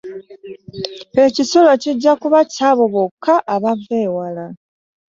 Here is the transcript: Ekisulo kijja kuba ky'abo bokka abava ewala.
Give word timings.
Ekisulo 1.25 1.69
kijja 1.81 2.13
kuba 2.21 2.39
ky'abo 2.51 2.85
bokka 2.93 3.33
abava 3.53 3.93
ewala. 4.05 4.45